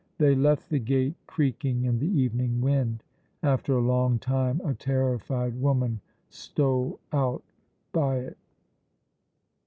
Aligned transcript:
They 0.17 0.33
left 0.33 0.71
the 0.71 0.79
gate 0.79 1.13
creaking 1.27 1.83
in 1.85 1.99
the 1.99 2.07
evening 2.09 2.59
wind. 2.59 3.03
After 3.43 3.73
a 3.75 3.81
long 3.85 4.17
time 4.17 4.59
a 4.65 4.73
terrified 4.73 5.55
woman 5.61 6.01
stole 6.27 6.99
out 7.13 7.43
by 7.93 8.17
it. 8.17 8.37